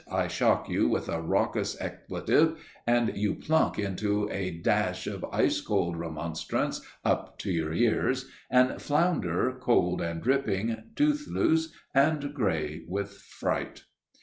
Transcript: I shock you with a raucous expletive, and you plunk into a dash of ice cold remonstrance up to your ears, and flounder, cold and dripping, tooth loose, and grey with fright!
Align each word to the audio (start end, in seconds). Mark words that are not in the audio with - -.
I 0.11 0.27
shock 0.29 0.67
you 0.67 0.87
with 0.87 1.09
a 1.09 1.21
raucous 1.21 1.79
expletive, 1.79 2.57
and 2.87 3.15
you 3.15 3.35
plunk 3.35 3.77
into 3.77 4.27
a 4.31 4.49
dash 4.49 5.05
of 5.05 5.23
ice 5.31 5.61
cold 5.61 5.95
remonstrance 5.95 6.81
up 7.05 7.37
to 7.37 7.51
your 7.51 7.71
ears, 7.71 8.27
and 8.49 8.81
flounder, 8.81 9.55
cold 9.59 10.01
and 10.01 10.19
dripping, 10.19 10.75
tooth 10.95 11.27
loose, 11.29 11.71
and 11.93 12.33
grey 12.33 12.81
with 12.87 13.11
fright! 13.11 13.83